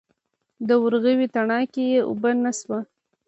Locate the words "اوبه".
2.09-2.31